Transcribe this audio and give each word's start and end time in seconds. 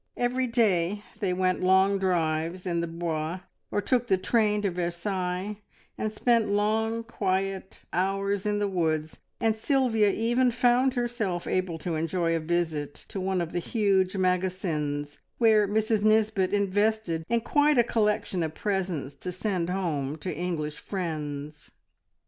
Every 0.17 0.47
day 0.47 1.03
they 1.19 1.31
went 1.31 1.61
long 1.61 1.99
drives 1.99 2.65
in 2.65 2.81
the 2.81 2.87
Bois, 2.87 3.41
or 3.69 3.81
took 3.83 4.07
the 4.07 4.17
train 4.17 4.63
to 4.63 4.71
Versailles, 4.71 5.59
and 5.95 6.11
spent 6.11 6.49
long 6.49 7.03
quiet 7.03 7.81
hours 7.93 8.47
in 8.47 8.57
the 8.57 8.67
woods, 8.67 9.19
and 9.39 9.55
Sylvia 9.55 10.09
even 10.09 10.49
found 10.49 10.95
herself 10.95 11.45
able 11.45 11.77
to 11.77 11.93
enjoy 11.97 12.35
a 12.35 12.39
visit 12.39 12.95
to 13.09 13.21
one 13.21 13.41
of 13.41 13.51
the 13.51 13.59
huge 13.59 14.15
Magasins, 14.17 15.19
where 15.37 15.67
Mrs 15.67 16.01
Nisbet 16.01 16.51
invested 16.51 17.23
in 17.29 17.41
quite 17.41 17.77
a 17.77 17.83
collection 17.83 18.41
of 18.41 18.55
presents 18.55 19.13
to 19.17 19.31
send 19.31 19.69
home 19.69 20.15
to 20.15 20.33
English 20.35 20.77
friends. 20.79 21.69